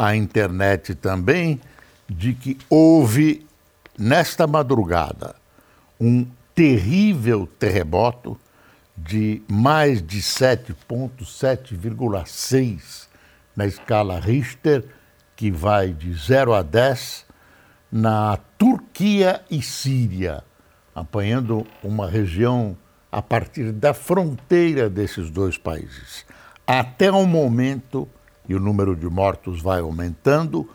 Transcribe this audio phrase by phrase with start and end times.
[0.00, 1.60] a internet também,
[2.08, 3.46] de que houve,
[3.98, 5.36] nesta madrugada,
[6.00, 8.40] um terrível terremoto
[8.96, 13.08] de mais de 7,7,6
[13.54, 14.86] na escala Richter,
[15.36, 17.26] que vai de 0 a 10,
[17.92, 20.42] na Turquia e Síria,
[20.94, 22.74] apanhando uma região
[23.12, 26.24] a partir da fronteira desses dois países.
[26.66, 28.08] Até o momento,
[28.50, 30.68] e o número de mortos vai aumentando,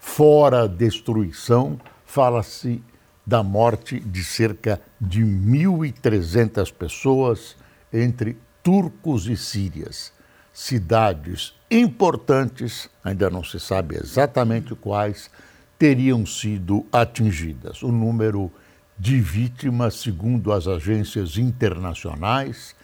[0.00, 2.82] fora destruição, fala-se
[3.24, 7.56] da morte de cerca de 1.300 pessoas
[7.92, 10.12] entre turcos e sírias.
[10.52, 15.30] Cidades importantes, ainda não se sabe exatamente quais,
[15.78, 17.80] teriam sido atingidas.
[17.84, 18.50] O número
[18.98, 22.74] de vítimas, segundo as agências internacionais,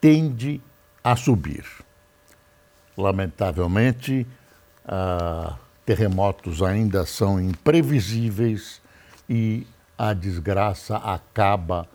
[0.00, 0.58] tende
[1.04, 1.66] a subir.
[2.96, 4.26] Lamentavelmente,
[4.84, 8.80] uh, terremotos ainda são imprevisíveis
[9.28, 9.66] e
[9.96, 11.88] a desgraça acaba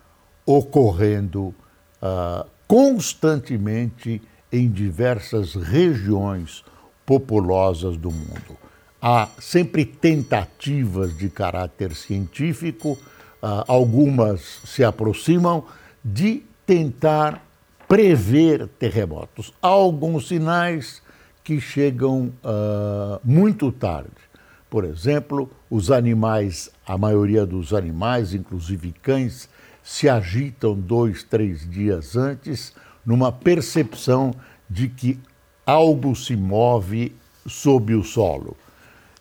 [0.44, 1.54] ocorrendo
[2.02, 6.64] uh, constantemente em diversas regiões
[7.04, 8.56] populosas do mundo.
[9.00, 15.64] Há sempre tentativas de caráter científico, uh, algumas se aproximam
[16.04, 17.45] de tentar
[17.88, 19.52] prever terremotos.
[19.62, 21.02] Há alguns sinais
[21.44, 24.10] que chegam uh, muito tarde.
[24.68, 29.48] Por exemplo, os animais, a maioria dos animais, inclusive cães,
[29.82, 32.74] se agitam dois, três dias antes,
[33.04, 34.34] numa percepção
[34.68, 35.20] de que
[35.64, 37.14] algo se move
[37.46, 38.56] sob o solo.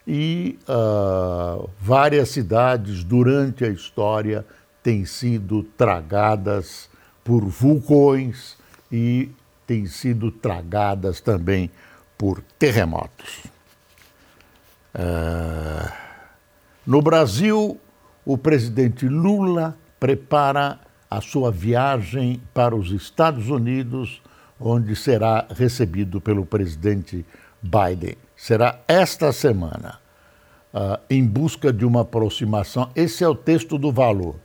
[0.08, 4.44] E uh, várias cidades, durante a história,
[4.82, 6.90] têm sido tragadas
[7.24, 8.56] por vulcões
[8.92, 9.32] e
[9.66, 11.72] têm sido tragadas também
[12.18, 13.44] por terremotos.
[14.94, 15.92] Uh,
[16.86, 17.80] no Brasil,
[18.24, 20.80] o presidente Lula prepara
[21.10, 24.22] a sua viagem para os Estados Unidos,
[24.60, 27.26] onde será recebido pelo presidente
[27.62, 28.16] Biden.
[28.36, 30.00] Será esta semana,
[30.74, 32.90] uh, em busca de uma aproximação.
[32.96, 34.36] Esse é o texto do valor.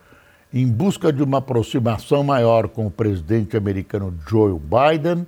[0.52, 5.24] Em busca de uma aproximação maior com o presidente americano Joe Biden,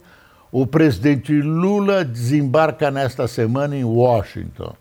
[0.51, 4.75] o presidente Lula desembarca nesta semana em Washington.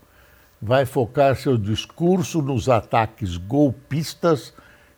[0.60, 4.52] Vai focar seu discurso nos ataques golpistas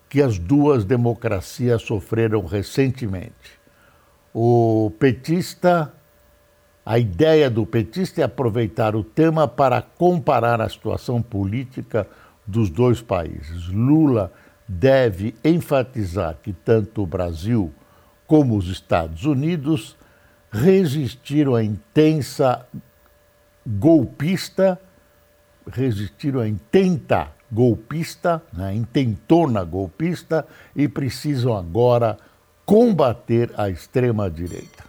[0.09, 3.61] que as duas democracias sofreram recentemente.
[4.32, 5.93] O petista,
[6.87, 12.09] a ideia do petista é aproveitar o tema para comparar a situação política
[12.47, 13.69] dos dois países.
[13.69, 14.32] Lula
[14.66, 17.72] deve enfatizar que tanto o Brasil
[18.26, 19.97] como os Estados Unidos
[20.50, 22.66] resistiram à intensa
[23.66, 24.80] golpista,
[25.70, 32.19] resistiram à intenta golpista, né, intentona golpista, e precisam agora
[32.64, 34.84] combater a extrema-direita.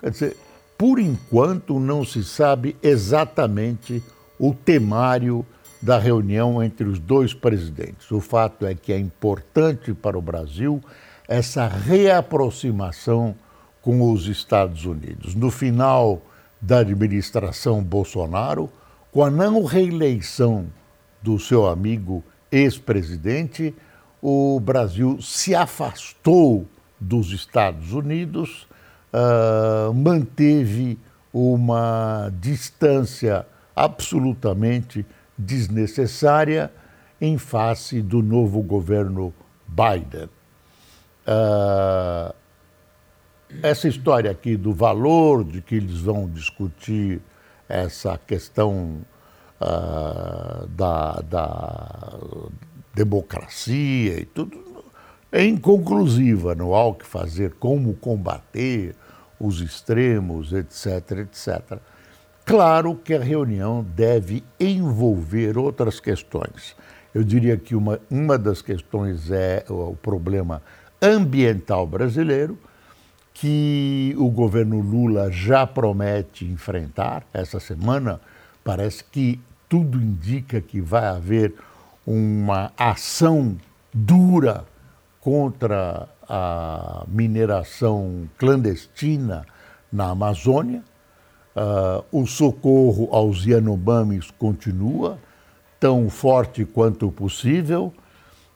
[0.00, 0.36] Quer dizer,
[0.76, 4.02] por enquanto não se sabe exatamente
[4.38, 5.44] o temário
[5.80, 8.10] da reunião entre os dois presidentes.
[8.10, 10.80] O fato é que é importante para o Brasil
[11.28, 13.34] essa reaproximação
[13.82, 15.34] com os Estados Unidos.
[15.34, 16.20] No final
[16.60, 18.70] da administração Bolsonaro,
[19.12, 20.66] com a não reeleição
[21.22, 23.74] do seu amigo ex-presidente,
[24.20, 26.66] o Brasil se afastou
[27.00, 28.66] dos Estados Unidos,
[29.12, 30.98] uh, manteve
[31.32, 33.46] uma distância
[33.76, 35.06] absolutamente
[35.38, 36.72] desnecessária
[37.20, 39.32] em face do novo governo
[39.66, 40.28] Biden.
[41.26, 42.34] Uh,
[43.62, 47.20] essa história aqui do valor de que eles vão discutir
[47.68, 49.00] essa questão
[49.60, 52.18] uh, da, da
[52.94, 54.68] democracia e tudo,
[55.30, 58.94] é inconclusiva, não há o que fazer, como combater
[59.38, 61.78] os extremos, etc, etc.
[62.48, 66.74] Claro que a reunião deve envolver outras questões.
[67.14, 70.62] Eu diria que uma, uma das questões é o problema
[71.02, 72.58] ambiental brasileiro,
[73.34, 78.18] que o governo Lula já promete enfrentar essa semana.
[78.64, 81.52] Parece que tudo indica que vai haver
[82.06, 83.58] uma ação
[83.92, 84.64] dura
[85.20, 89.44] contra a mineração clandestina
[89.92, 90.82] na Amazônia.
[91.58, 95.18] Uh, o socorro aos Yanomamis continua,
[95.80, 97.92] tão forte quanto possível,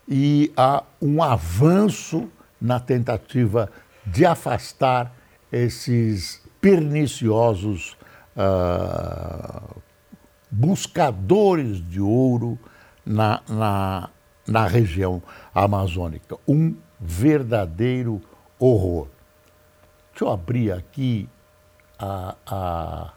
[0.09, 3.69] e há um avanço na tentativa
[4.07, 5.13] de afastar
[5.51, 7.97] esses perniciosos
[8.37, 9.81] uh,
[10.49, 12.57] buscadores de ouro
[13.05, 14.11] na, na,
[14.47, 15.21] na região
[15.53, 16.39] amazônica.
[16.47, 18.21] Um verdadeiro
[18.61, 19.09] horror.
[20.13, 21.29] Deixa eu abrir aqui
[22.03, 23.11] a, a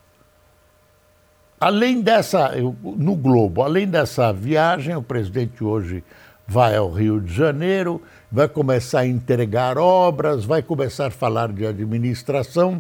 [1.60, 2.52] além dessa,
[2.84, 6.04] no Globo, além dessa viagem, o presidente hoje
[6.48, 8.00] vai ao Rio de Janeiro,
[8.32, 12.80] vai começar a entregar obras, vai começar a falar de administração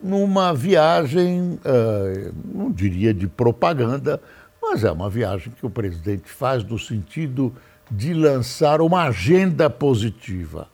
[0.00, 4.20] numa viagem, uh, não diria de propaganda,
[4.60, 7.54] mas é uma viagem que o presidente faz no sentido
[7.90, 10.68] de lançar uma agenda positiva.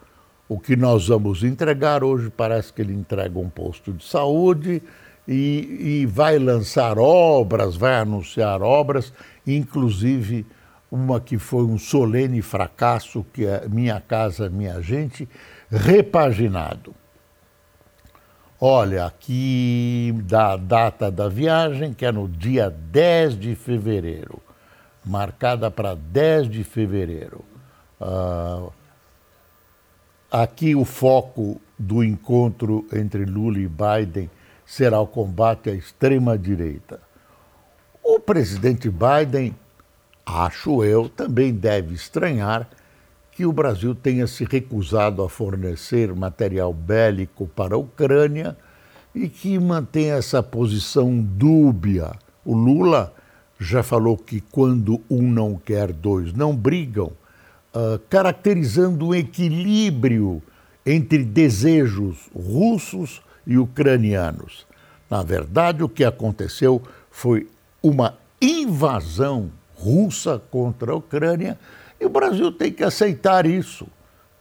[0.48, 4.82] O que nós vamos entregar hoje parece que ele entrega um posto de saúde
[5.26, 9.12] e, e vai lançar obras, vai anunciar obras,
[9.46, 10.46] inclusive
[10.90, 15.28] uma que foi um solene fracasso, que é Minha Casa Minha Gente,
[15.70, 16.94] repaginado.
[18.60, 24.40] Olha, aqui da data da viagem, que é no dia 10 de fevereiro,
[25.04, 27.44] marcada para 10 de fevereiro.
[28.00, 28.72] Uh,
[30.42, 34.28] aqui o foco do encontro entre Lula e Biden
[34.66, 37.00] será o combate à extrema-direita.
[38.02, 39.54] O presidente Biden
[40.26, 42.68] acho eu, também deve estranhar
[43.30, 48.56] que o Brasil tenha se recusado a fornecer material bélico para a Ucrânia
[49.14, 52.10] e que mantenha essa posição dúbia.
[52.44, 53.14] O Lula
[53.56, 57.12] já falou que quando um não quer, dois não brigam,
[57.74, 60.42] uh, caracterizando um equilíbrio
[60.86, 64.66] entre desejos russos e ucranianos.
[65.10, 67.48] Na verdade, o que aconteceu foi
[67.82, 71.58] uma invasão russa contra a Ucrânia,
[72.00, 73.86] e o Brasil tem que aceitar isso.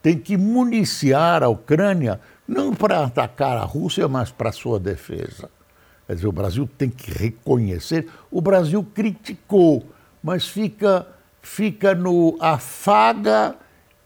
[0.01, 5.49] Tem que municiar a Ucrânia, não para atacar a Rússia, mas para sua defesa.
[6.05, 8.07] Quer dizer, o Brasil tem que reconhecer.
[8.29, 9.85] O Brasil criticou,
[10.21, 11.07] mas fica,
[11.43, 13.55] fica no afaga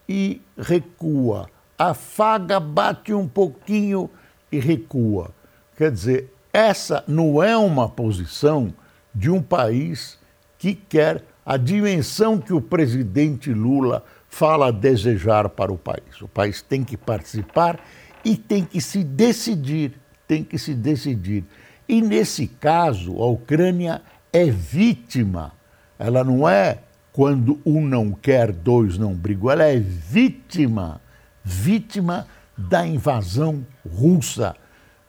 [0.10, 1.50] e recua.
[1.78, 4.10] Afaga, bate um pouquinho
[4.51, 5.31] e recua.
[5.78, 8.74] Quer dizer, essa não é uma posição
[9.13, 10.18] de um país
[10.57, 16.19] que quer a dimensão que o presidente Lula fala desejar para o país.
[16.22, 17.80] O país tem que participar
[18.25, 19.94] e tem que se decidir,
[20.28, 21.45] tem que se decidir.
[21.88, 24.01] E nesse caso, a Ucrânia
[24.34, 25.54] é vítima.
[25.98, 26.80] Ela não é
[27.17, 29.49] quando um não quer, dois não brigam.
[29.49, 31.01] Ela é vítima,
[31.43, 34.55] vítima da invasão russa,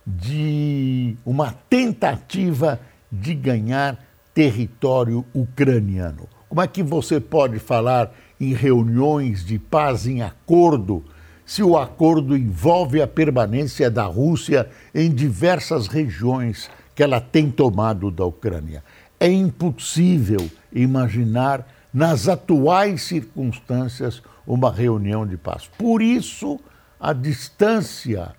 [0.06, 2.80] de uma tentativa
[3.12, 4.02] de ganhar
[4.32, 6.26] território ucraniano.
[6.48, 8.10] Como é que você pode falar
[8.40, 11.04] em reuniões de paz em acordo
[11.44, 18.10] se o acordo envolve a permanência da Rússia em diversas regiões que ela tem tomado
[18.10, 18.82] da Ucrânia?
[19.20, 25.68] É impossível imaginar, nas atuais circunstâncias, uma reunião de paz.
[25.78, 26.60] Por isso,
[27.00, 28.34] a distância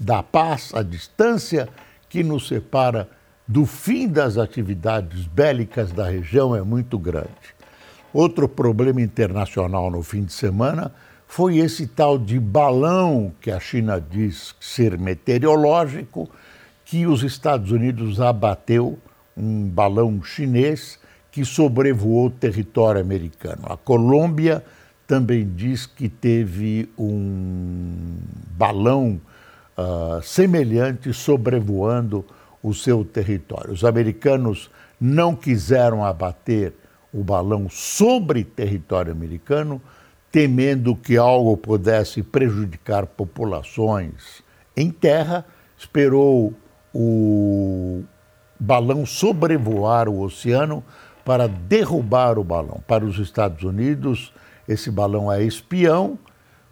[0.00, 1.68] da paz, a distância
[2.08, 3.08] que nos separa
[3.46, 7.54] do fim das atividades bélicas da região é muito grande.
[8.12, 10.92] Outro problema internacional no fim de semana
[11.26, 16.30] foi esse tal de balão que a China diz ser meteorológico,
[16.84, 18.98] que os Estados Unidos abateu,
[19.36, 20.98] um balão chinês
[21.34, 23.62] que sobrevoou o território americano.
[23.64, 24.64] A Colômbia
[25.04, 28.18] também diz que teve um
[28.56, 29.20] balão
[29.76, 32.24] uh, semelhante sobrevoando
[32.62, 33.72] o seu território.
[33.72, 36.72] Os americanos não quiseram abater
[37.12, 39.82] o balão sobre território americano,
[40.30, 44.40] temendo que algo pudesse prejudicar populações
[44.76, 45.44] em terra,
[45.76, 46.54] esperou
[46.94, 48.04] o
[48.60, 50.84] balão sobrevoar o oceano
[51.24, 52.80] para derrubar o balão.
[52.86, 54.32] Para os Estados Unidos,
[54.68, 56.18] esse balão é espião,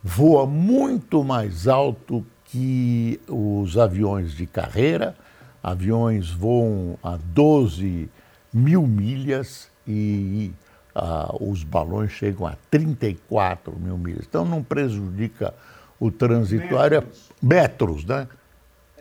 [0.03, 5.17] voa muito mais alto que os aviões de carreira
[5.63, 8.11] aviões voam a 12
[8.53, 10.53] mil milhas e
[10.95, 14.25] uh, os balões chegam a 34 mil milhas.
[14.29, 15.55] Então não prejudica
[16.01, 17.03] o transitório.
[17.03, 18.29] Metros, metros né?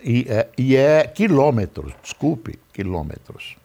[0.04, 3.56] E é, e é, quilômetros, desculpe, quilômetros.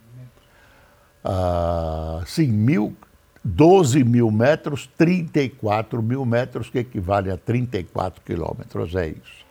[1.26, 2.96] Uh, sim, mil,
[3.44, 9.46] 12 mil metros, 34 mil metros, que equivale a 34 quilômetros, é isso.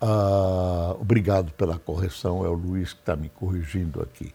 [0.00, 4.34] Uh, obrigado pela correção, é o Luiz que está me corrigindo aqui.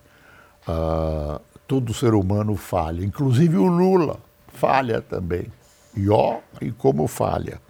[0.67, 5.47] Uh, todo ser humano falha, inclusive o Lula falha também.
[5.95, 7.61] E ó, e como falha.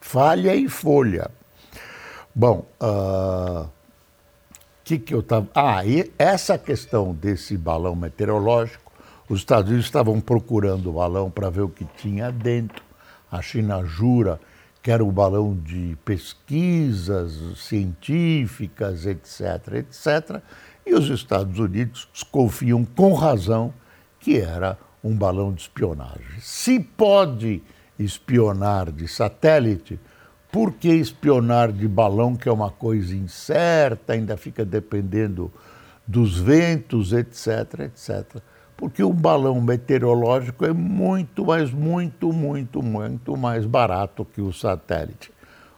[0.00, 1.30] Falha e folha.
[2.34, 3.68] Bom, uh,
[4.88, 5.46] que, que eu estava.
[5.54, 8.90] Ah, e essa questão desse balão meteorológico,
[9.28, 12.82] os Estados Unidos estavam procurando o balão para ver o que tinha dentro.
[13.30, 14.40] A China jura
[14.82, 20.40] que era um balão de pesquisas científicas, etc., etc.
[20.86, 23.74] E os Estados Unidos desconfiam com razão
[24.18, 26.40] que era um balão de espionagem.
[26.40, 27.62] Se pode
[27.98, 30.00] espionar de satélite,
[30.50, 35.52] por que espionar de balão, que é uma coisa incerta, ainda fica dependendo
[36.06, 38.42] dos ventos, etc, etc?
[38.76, 45.30] Porque um balão meteorológico é muito, mas muito, muito, muito mais barato que o satélite.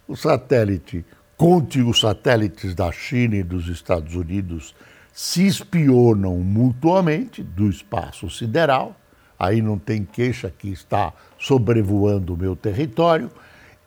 [0.07, 1.05] O satélite,
[1.37, 4.75] conte os satélites da China e dos Estados Unidos,
[5.13, 8.95] se espionam mutuamente do espaço sideral,
[9.39, 13.31] aí não tem queixa que está sobrevoando o meu território,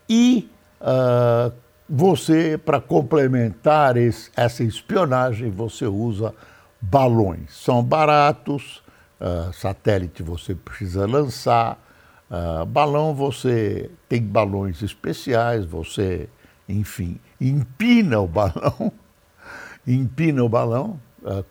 [0.10, 0.50] e
[0.84, 1.54] uh,
[1.90, 6.34] você, para complementar esse, essa espionagem, você usa
[6.82, 7.54] balões.
[7.54, 8.84] São baratos,
[9.20, 11.82] uh, satélite você precisa lançar,
[12.30, 16.28] uh, balão você tem balões especiais, você,
[16.68, 18.92] enfim, empina o balão,
[19.88, 21.00] empina o balão,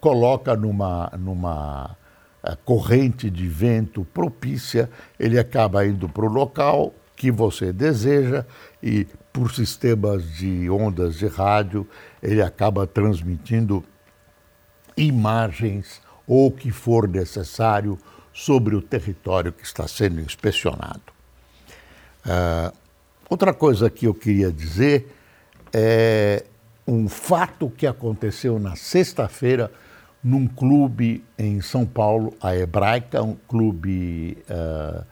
[0.03, 1.97] coloca numa, numa
[2.63, 8.45] corrente de vento propícia, ele acaba indo para o local, que você deseja
[8.83, 11.87] e por sistemas de ondas de rádio
[12.23, 13.85] ele acaba transmitindo
[14.97, 17.99] imagens ou o que for necessário
[18.33, 21.03] sobre o território que está sendo inspecionado.
[22.25, 22.75] Uh,
[23.29, 25.15] outra coisa que eu queria dizer
[25.73, 26.45] é
[26.87, 29.71] um fato que aconteceu na sexta-feira
[30.23, 35.05] num clube em São Paulo, a Hebraica, um clube uh,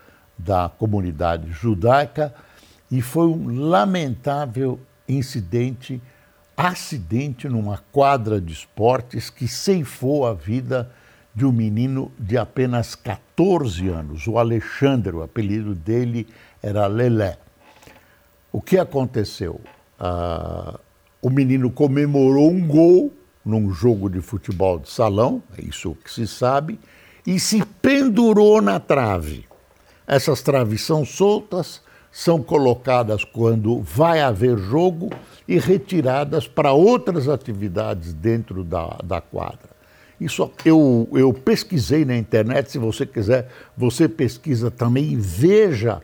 [0.44, 2.34] da comunidade judaica
[2.90, 6.00] e foi um lamentável incidente,
[6.56, 10.90] acidente numa quadra de esportes que ceifou a vida
[11.34, 16.26] de um menino de apenas 14 anos, o Alexandre, o apelido dele
[16.62, 17.38] era Lelé.
[18.52, 19.60] O que aconteceu?
[19.98, 20.78] Ah,
[21.22, 23.12] o menino comemorou um gol
[23.44, 26.78] num jogo de futebol de salão, é isso que se sabe,
[27.26, 29.49] e se pendurou na trave.
[30.10, 35.08] Essas traves são soltas, são colocadas quando vai haver jogo
[35.46, 39.70] e retiradas para outras atividades dentro da, da quadra.
[40.20, 46.02] Isso eu, eu pesquisei na internet, se você quiser, você pesquisa também e veja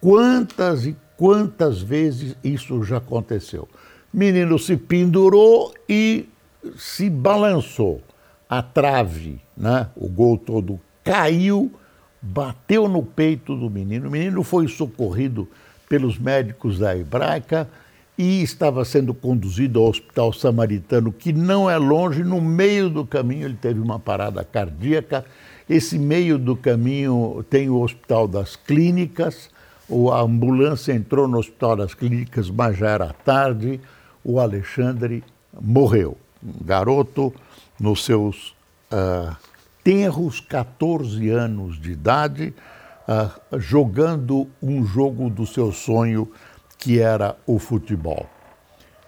[0.00, 3.68] quantas e quantas vezes isso já aconteceu.
[4.12, 6.28] Menino se pendurou e
[6.76, 8.02] se balançou.
[8.48, 11.70] A trave, né, o gol todo caiu
[12.24, 14.08] bateu no peito do menino.
[14.08, 15.46] O menino foi socorrido
[15.88, 17.68] pelos médicos da Hebraica
[18.16, 22.24] e estava sendo conduzido ao Hospital Samaritano, que não é longe.
[22.24, 25.24] No meio do caminho, ele teve uma parada cardíaca.
[25.68, 29.50] Esse meio do caminho tem o Hospital das Clínicas.
[30.12, 33.80] A ambulância entrou no Hospital das Clínicas, mas já era tarde.
[34.22, 35.22] O Alexandre
[35.60, 36.16] morreu.
[36.42, 37.34] Um garoto
[37.78, 38.54] nos seus
[38.90, 39.36] uh,
[39.84, 42.52] tenros 14 anos de idade,
[43.06, 46.32] uh, jogando um jogo do seu sonho,
[46.78, 48.26] que era o futebol.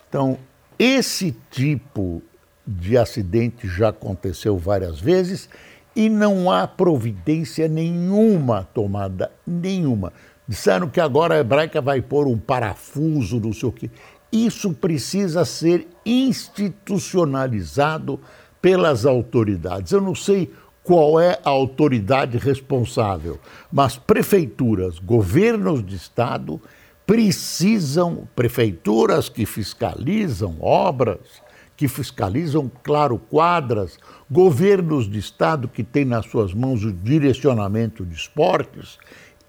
[0.09, 0.39] Então,
[0.79, 2.23] esse tipo
[2.67, 5.49] de acidente já aconteceu várias vezes
[5.95, 10.13] e não há providência nenhuma tomada, nenhuma.
[10.47, 13.91] Disseram que agora a hebraica vai pôr um parafuso, não sei o quê.
[14.31, 18.21] Isso precisa ser institucionalizado
[18.61, 19.93] pelas autoridades.
[19.93, 20.53] Eu não sei
[20.87, 23.41] qual é a autoridade responsável,
[23.73, 26.63] mas prefeituras, governos de estado
[27.05, 31.43] precisam, prefeituras que fiscalizam obras,
[31.77, 33.99] que fiscalizam, claro, quadras,
[34.31, 38.97] governos de estado que têm nas suas mãos o direcionamento de esportes,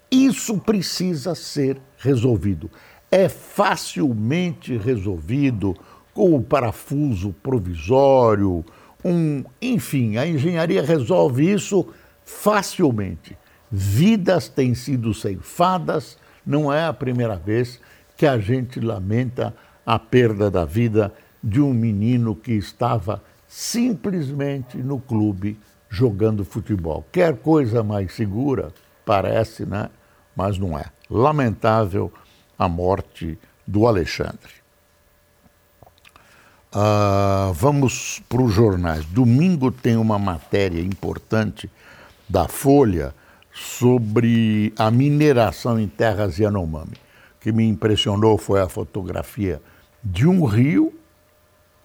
[0.10, 2.68] isso precisa ser resolvido.
[3.12, 5.76] É facilmente resolvido
[6.16, 8.66] com o parafuso provisório,
[9.08, 11.88] um, enfim, a engenharia resolve isso
[12.26, 13.38] facilmente.
[13.72, 17.80] Vidas têm sido ceifadas, não é a primeira vez
[18.16, 25.00] que a gente lamenta a perda da vida de um menino que estava simplesmente no
[25.00, 25.58] clube
[25.90, 27.06] jogando futebol.
[27.12, 28.74] Quer coisa mais segura?
[29.06, 29.90] Parece, né?
[30.36, 30.86] Mas não é.
[31.10, 32.12] Lamentável
[32.60, 34.67] a morte do Alexandre.
[36.74, 39.06] Uh, vamos para os jornais.
[39.06, 41.70] Domingo tem uma matéria importante
[42.28, 43.16] da Folha
[43.54, 46.98] sobre a mineração em terras Yanomami.
[47.38, 49.62] O que me impressionou foi a fotografia
[50.04, 50.94] de um rio,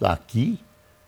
[0.00, 0.58] aqui,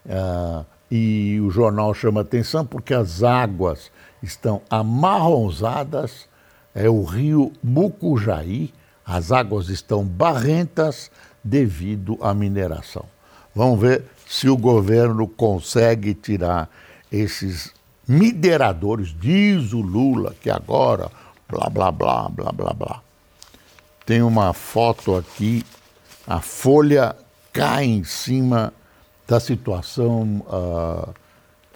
[0.06, 3.90] uh, e o jornal chama atenção porque as águas
[4.22, 6.28] estão amarronzadas,
[6.74, 8.72] é o rio Mucujaí,
[9.04, 11.10] as águas estão barrentas
[11.42, 13.13] devido à mineração.
[13.54, 16.68] Vamos ver se o governo consegue tirar
[17.10, 17.72] esses
[18.06, 21.10] mineradores, diz o Lula, que agora,
[21.48, 23.02] blá, blá, blá, blá, blá, blá.
[24.04, 25.64] Tem uma foto aqui,
[26.26, 27.16] a folha
[27.52, 28.72] cai em cima
[29.26, 31.14] da situação uh,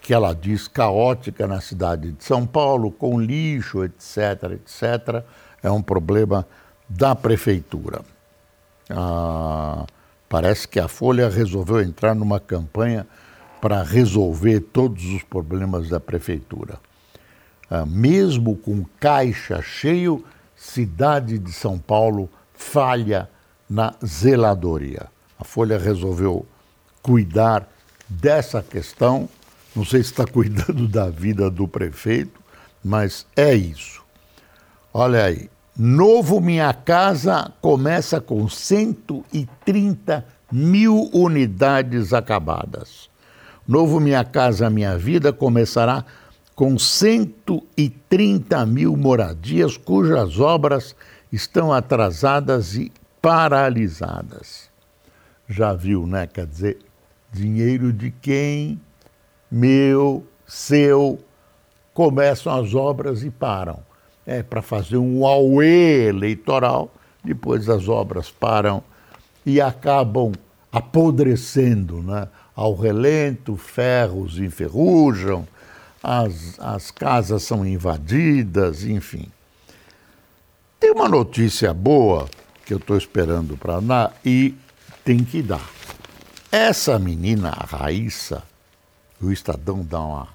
[0.03, 5.25] que ela diz caótica na cidade de São Paulo, com lixo, etc., etc.
[5.63, 6.47] É um problema
[6.89, 8.03] da prefeitura.
[8.91, 9.87] Uh,
[10.29, 13.07] parece que a Folha resolveu entrar numa campanha
[13.61, 16.79] para resolver todos os problemas da prefeitura.
[17.71, 20.25] Uh, mesmo com caixa cheio,
[20.57, 23.29] cidade de São Paulo falha
[23.69, 25.07] na zeladoria.
[25.39, 26.47] A Folha resolveu
[27.03, 27.69] cuidar
[28.09, 29.29] dessa questão.
[29.75, 32.41] Não sei se está cuidando da vida do prefeito,
[32.83, 34.03] mas é isso.
[34.93, 43.09] Olha aí, Novo Minha Casa começa com 130 mil unidades acabadas.
[43.67, 46.05] Novo Minha Casa Minha Vida começará
[46.57, 50.97] com 130 mil moradias cujas obras
[51.31, 52.91] estão atrasadas e
[53.23, 54.69] paralisadas.
[55.49, 56.27] Já viu, né?
[56.27, 56.79] Quer dizer,
[57.33, 58.81] dinheiro de quem?
[59.49, 61.21] Meu, seu.
[61.95, 63.87] Começam as obras e param.
[64.29, 66.93] É para fazer um auê eleitoral,
[67.25, 68.85] depois as obras param
[69.47, 70.33] e acabam
[70.71, 72.29] apodrecendo, né?
[72.55, 75.49] Ao relento, ferros enferrujam,
[76.03, 79.29] as, as casas são invadidas, enfim.
[80.79, 82.29] Tem uma notícia boa
[82.67, 84.55] que eu estou esperando para dar e
[85.07, 85.67] tem que dar.
[86.53, 88.43] Essa menina, a Raíssa,
[89.23, 90.29] o Estadão dá uma,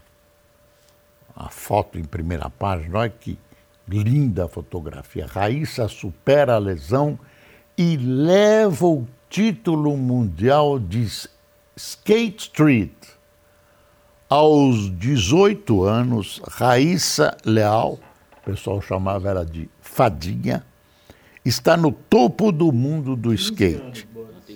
[1.38, 3.38] uma foto em primeira página, olha que
[3.88, 5.26] linda fotografia.
[5.26, 7.20] Raíssa supera a lesão
[7.78, 11.08] e leva o título mundial de
[11.76, 12.92] Skate Street.
[14.30, 18.00] Aos 18 anos, Raíssa Leal,
[18.42, 20.66] o pessoal chamava ela de Fadinha,
[21.46, 24.08] está no topo do mundo do skate.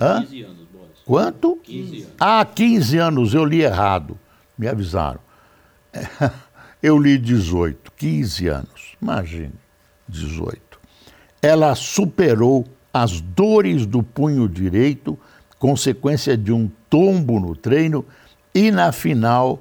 [0.02, 0.22] Hã?
[0.22, 0.68] 15 anos.
[1.06, 1.56] Quanto?
[1.64, 2.14] 15 anos.
[2.20, 4.18] Ah, 15 anos, eu li errado.
[4.58, 5.20] Me avisaram.
[6.82, 8.96] Eu li 18, 15 anos.
[9.02, 9.52] Imagine,
[10.08, 10.62] 18.
[11.42, 15.20] Ela superou as dores do punho direito,
[15.60, 18.06] consequência de um tombo no treino,
[18.54, 19.60] e na final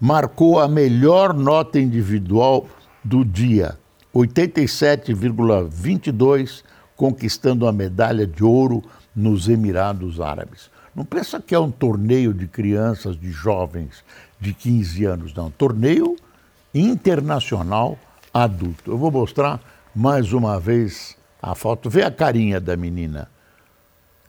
[0.00, 2.66] marcou a melhor nota individual
[3.04, 3.78] do dia,
[4.14, 6.62] 87,22,
[6.96, 8.82] conquistando a medalha de ouro
[9.14, 10.70] nos Emirados Árabes.
[10.94, 14.04] Não pensa que é um torneio de crianças, de jovens
[14.40, 15.50] de 15 anos, não.
[15.50, 16.16] Torneio
[16.80, 17.98] internacional
[18.32, 18.90] adulto.
[18.90, 19.60] Eu vou mostrar
[19.94, 21.90] mais uma vez a foto.
[21.90, 23.28] Vê a carinha da menina.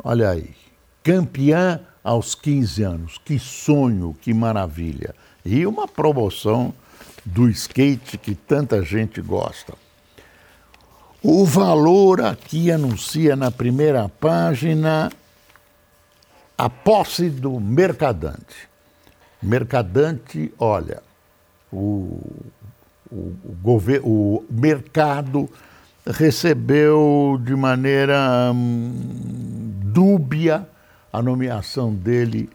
[0.04, 0.56] Olha aí.
[1.04, 3.18] Campeã aos 15 anos.
[3.24, 5.14] Que sonho, que maravilha.
[5.46, 6.74] E uma promoção
[7.26, 9.74] do skate que tanta gente gosta.
[11.22, 15.12] O valor aqui anuncia na primeira página
[16.58, 18.70] a posse do mercadante.
[19.42, 21.02] Mercadante, olha,
[21.72, 22.20] o,
[23.12, 25.50] o, o, o mercado
[26.06, 28.92] recebeu de maneira hum,
[29.84, 30.68] dúbia
[31.12, 32.50] a nomeação dele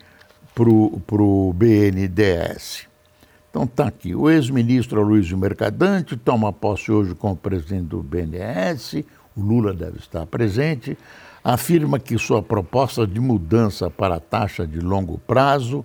[0.55, 2.87] para o BNDES.
[3.51, 9.05] Então está aqui, o ex-ministro Aloysio Mercadante toma posse hoje como presidente do BNDES,
[9.37, 10.99] o Lula deve estar presente,
[11.43, 15.85] afirma que sua proposta de mudança para a taxa de longo prazo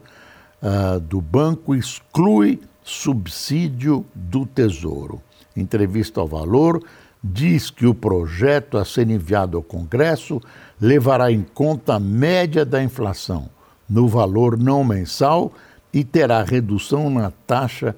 [0.64, 5.22] uh, do banco exclui subsídio do Tesouro.
[5.56, 6.84] Entrevista ao Valor
[7.24, 10.42] diz que o projeto a ser enviado ao Congresso
[10.82, 13.50] levará em conta a média da inflação
[13.90, 15.52] no valor não mensal
[15.92, 17.96] e terá redução na taxa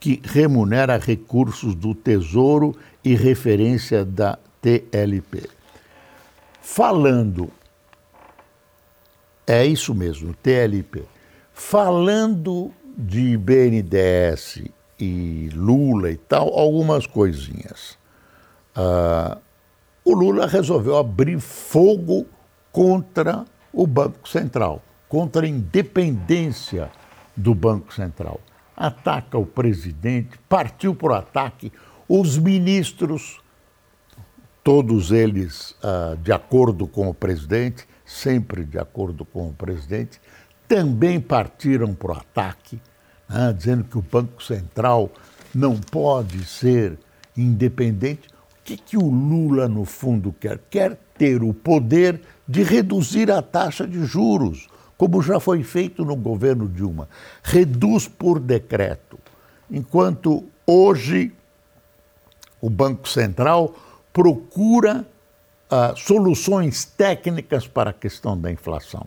[0.00, 5.48] que remunera recursos do Tesouro e referência da TLP.
[6.60, 7.50] Falando,
[9.46, 11.04] é isso mesmo, TLP.
[11.52, 14.64] Falando de BNDES
[14.98, 17.96] e Lula e tal, algumas coisinhas.
[18.76, 19.38] Uh,
[20.04, 22.26] o Lula resolveu abrir fogo
[22.72, 26.90] contra o Banco Central, contra a independência
[27.36, 28.40] do Banco Central.
[28.76, 31.72] Ataca o presidente, partiu para o ataque,
[32.08, 33.40] os ministros,
[34.64, 40.20] todos eles uh, de acordo com o presidente, sempre de acordo com o presidente,
[40.68, 42.80] também partiram para o ataque,
[43.28, 45.10] né, dizendo que o Banco Central
[45.54, 46.98] não pode ser
[47.36, 48.28] independente.
[48.28, 50.58] O que, que o Lula, no fundo, quer?
[50.70, 56.14] Quer ter o poder de reduzir a taxa de juros, como já foi feito no
[56.14, 57.08] governo Dilma.
[57.42, 59.18] Reduz por decreto.
[59.70, 61.32] Enquanto hoje
[62.60, 63.74] o Banco Central
[64.12, 65.06] procura
[65.70, 69.06] uh, soluções técnicas para a questão da inflação.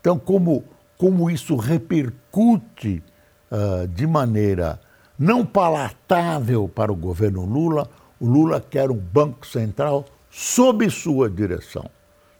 [0.00, 0.64] Então, como,
[0.98, 3.02] como isso repercute
[3.50, 4.80] uh, de maneira
[5.18, 7.88] não palatável para o governo Lula,
[8.20, 11.88] o Lula quer um Banco Central sob sua direção,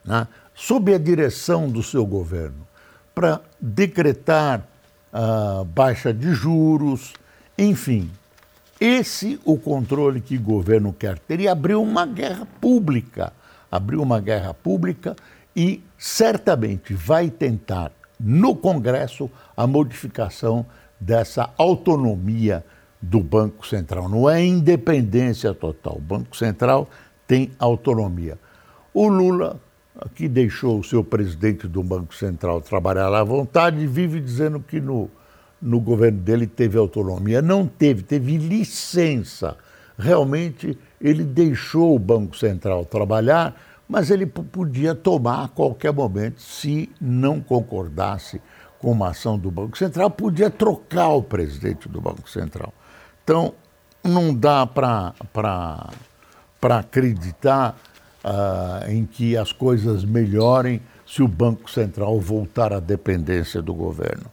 [0.05, 0.27] né?
[0.55, 2.67] sob a direção do seu governo,
[3.15, 4.67] para decretar
[5.13, 7.15] uh, baixa de juros,
[7.57, 8.11] enfim,
[8.81, 13.33] esse o controle que o governo quer ter e abriu uma guerra pública.
[13.71, 15.17] Abriu uma guerra pública
[15.55, 20.67] e certamente vai tentar no Congresso a modificação
[21.01, 22.65] dessa autonomia
[23.01, 24.09] do Banco Central.
[24.09, 25.97] Não é independência total.
[25.97, 26.89] O Banco Central
[27.27, 28.39] tem autonomia.
[28.93, 29.61] O Lula,
[30.15, 35.11] que deixou o seu presidente do Banco Central trabalhar à vontade, vive dizendo que no
[35.61, 37.43] no governo dele teve autonomia.
[37.43, 39.57] Não teve, teve licença.
[39.99, 46.91] Realmente ele deixou o Banco Central trabalhar, mas ele podia tomar a qualquer momento, se
[47.01, 48.41] não concordasse
[48.79, 52.73] com uma ação do Banco Central, podia trocar o presidente do Banco Central.
[53.25, 53.55] Então,
[54.05, 55.15] não dá para
[56.63, 57.77] acreditar
[58.25, 64.27] uh, em que as coisas melhorem se o Banco Central voltar à dependência do governo.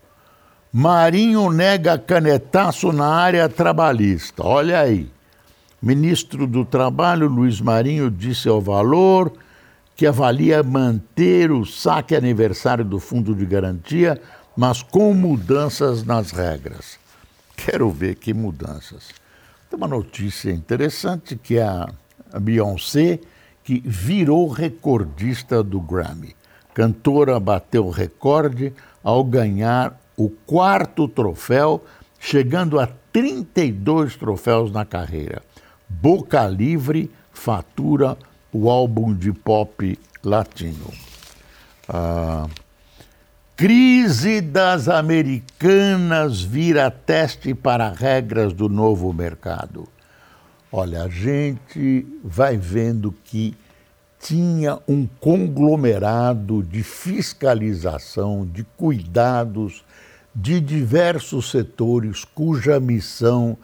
[0.72, 4.44] Marinho nega canetaço na área trabalhista.
[4.44, 5.10] Olha aí.
[5.82, 9.32] Ministro do Trabalho, Luiz Marinho, disse ao Valor
[9.96, 14.22] que avalia manter o saque aniversário do Fundo de Garantia,
[14.56, 17.00] mas com mudanças nas regras.
[17.56, 19.10] Quero ver que mudanças.
[19.70, 21.90] Tem uma notícia interessante que é a
[22.40, 23.20] Beyoncé,
[23.64, 26.36] que virou recordista do Grammy.
[26.74, 31.84] Cantora bateu recorde ao ganhar o quarto troféu,
[32.20, 35.42] chegando a 32 troféus na carreira.
[35.88, 38.18] Boca Livre fatura
[38.58, 40.90] o álbum de pop latino.
[41.90, 42.48] Ah,
[43.54, 49.90] crise das americanas vira teste para regras do novo mercado.
[50.72, 53.58] Olha, a gente vai vendo que
[54.22, 59.84] tinha um conglomerado de fiscalização, de cuidados
[60.34, 63.58] de diversos setores cuja missão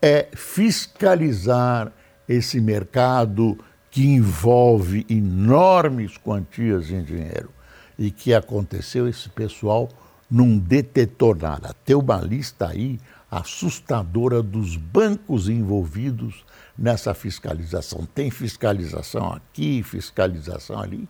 [0.00, 1.92] é fiscalizar
[2.26, 3.58] esse mercado
[3.98, 7.50] que envolve enormes quantias em dinheiro.
[7.98, 9.88] E que aconteceu esse pessoal
[10.30, 11.74] não detetou nada.
[11.84, 16.44] Tem uma lista aí assustadora dos bancos envolvidos
[16.78, 18.06] nessa fiscalização.
[18.14, 21.08] Tem fiscalização aqui, fiscalização ali,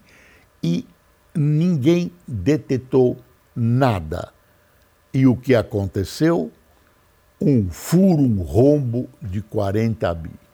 [0.63, 0.87] e
[1.35, 3.19] ninguém detetou
[3.55, 4.33] nada.
[5.13, 6.51] E o que aconteceu?
[7.39, 10.48] Um furo, um rombo de 40 bi.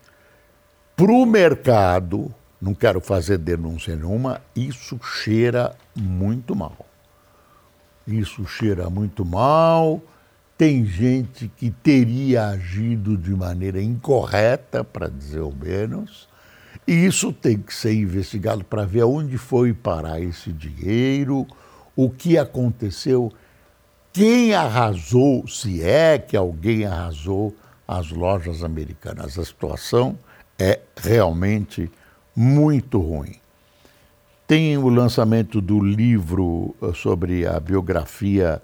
[0.96, 6.86] Para o mercado, não quero fazer denúncia nenhuma, isso cheira muito mal.
[8.06, 10.00] Isso cheira muito mal.
[10.56, 16.28] Tem gente que teria agido de maneira incorreta, para dizer o menos,
[16.86, 21.44] e isso tem que ser investigado para ver aonde foi parar esse dinheiro,
[21.96, 23.32] o que aconteceu
[24.12, 27.52] quem arrasou, se é que alguém arrasou
[27.86, 29.36] as lojas americanas.
[29.36, 30.16] A situação
[30.58, 31.90] é realmente
[32.34, 33.36] muito ruim.
[34.46, 38.60] Tem o lançamento do livro eh, sobre a biografia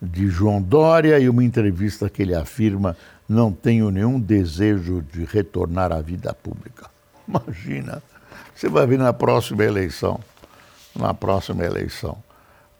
[0.00, 2.96] de João Dória e uma entrevista que ele afirma:
[3.28, 6.88] não tenho nenhum desejo de retornar à vida pública.
[7.26, 8.02] Imagina,
[8.54, 10.20] você vai vir na próxima eleição.
[10.94, 12.22] Na próxima eleição.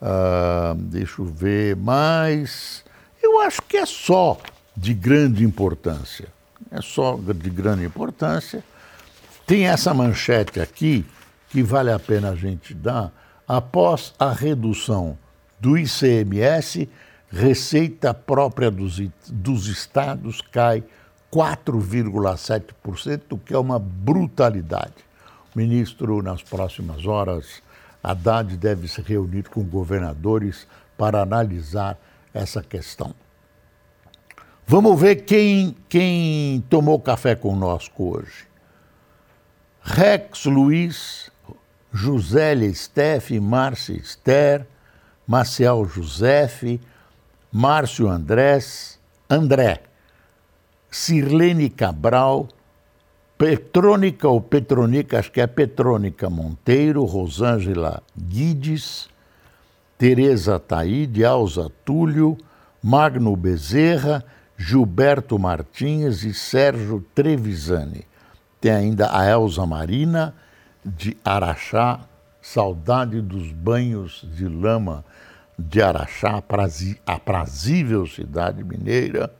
[0.01, 2.83] Uh, deixa eu ver mais.
[3.21, 4.37] Eu acho que é só
[4.75, 6.27] de grande importância.
[6.71, 8.63] É só de grande importância.
[9.45, 11.05] Tem essa manchete aqui
[11.49, 13.11] que vale a pena a gente dar.
[13.47, 15.17] Após a redução
[15.59, 16.89] do ICMS,
[17.29, 20.83] receita própria dos, dos estados cai
[21.31, 24.95] 4,7%, o que é uma brutalidade.
[25.55, 27.61] O ministro, nas próximas horas,
[28.03, 30.67] Haddad deve se reunir com governadores
[30.97, 31.97] para analisar
[32.33, 33.13] essa questão.
[34.69, 38.45] Vamos ver quem, quem tomou café conosco hoje.
[39.81, 41.31] Rex Luiz,
[41.89, 44.67] Josélia Steff, Márcia Esther,
[45.25, 46.81] Maciel Josefe,
[47.49, 48.99] Márcio Andrés,
[49.29, 49.83] André,
[50.91, 52.49] Sirlene Cabral,
[53.37, 59.07] Petrônica ou Petronica, acho que é Petrônica Monteiro, Rosângela Guides,
[59.97, 62.37] Tereza Taíde, Alza Túlio,
[62.83, 64.25] Magno Bezerra,
[64.57, 68.05] Gilberto Martins e Sérgio Trevisani.
[68.59, 70.33] Tem ainda a Elza Marina,
[70.83, 71.99] de Araxá,
[72.41, 75.05] saudade dos banhos de lama
[75.59, 76.41] de Araxá,
[77.05, 79.31] aprazível cidade mineira,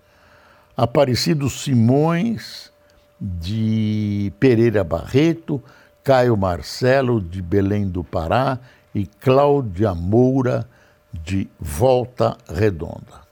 [0.75, 2.71] Aparecido Simões,
[3.19, 5.61] de Pereira Barreto,
[6.03, 8.59] Caio Marcelo, de Belém do Pará,
[8.93, 10.69] e Cláudia Moura,
[11.11, 13.26] de Volta Redonda.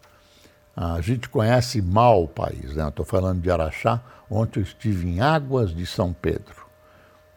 [0.76, 2.88] A gente conhece mal o país, né?
[2.88, 4.02] Estou falando de Araxá.
[4.30, 6.66] Ontem eu estive em Águas de São Pedro.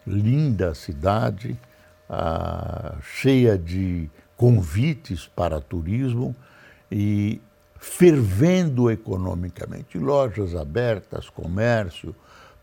[0.05, 1.57] Linda cidade,
[2.09, 6.35] ah, cheia de convites para turismo
[6.91, 7.41] e
[7.77, 9.97] fervendo economicamente.
[9.97, 12.13] Lojas abertas, comércio,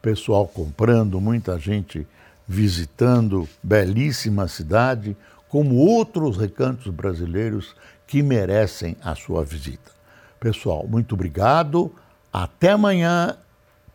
[0.03, 2.07] pessoal comprando, muita gente
[2.47, 5.17] visitando, belíssima cidade,
[5.49, 7.75] como outros recantos brasileiros
[8.07, 9.96] que merecem a sua visita.
[10.39, 11.95] Pessoal, muito obrigado.
[12.33, 13.37] Até amanhã.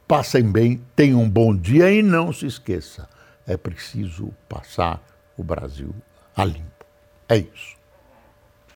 [0.08, 3.08] Passem bem, tenham um bom dia e não se esqueça,
[3.48, 5.02] é preciso passar
[5.38, 5.96] o Brasil
[6.36, 6.86] a limpo.
[7.30, 7.78] É isso.